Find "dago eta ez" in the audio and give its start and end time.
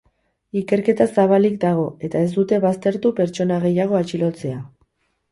1.63-2.29